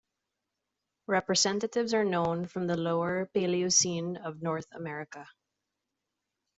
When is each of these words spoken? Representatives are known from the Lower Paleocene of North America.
Representatives 1.05 1.93
are 1.93 2.03
known 2.03 2.47
from 2.47 2.65
the 2.65 2.75
Lower 2.75 3.27
Paleocene 3.35 4.17
of 4.17 4.41
North 4.41 4.65
America. 4.71 5.27